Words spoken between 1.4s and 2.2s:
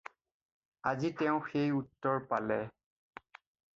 সেই উত্তৰ